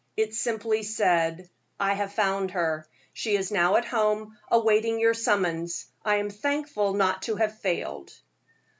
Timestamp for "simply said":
0.33-1.47